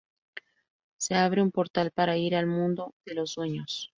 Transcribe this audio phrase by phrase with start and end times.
[0.97, 3.87] Se abre un portal para ir al Mundo de los Sueños.